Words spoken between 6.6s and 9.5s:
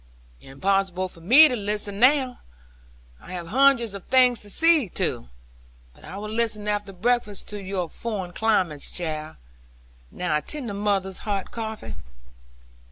after breakfast to your foreign climates, child.